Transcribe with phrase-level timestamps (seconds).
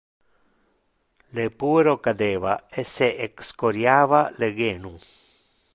[1.35, 4.93] Le puero cadeva e se excoriava le genu.